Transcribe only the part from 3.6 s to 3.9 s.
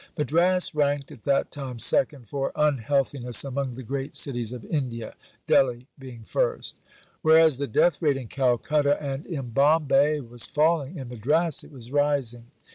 the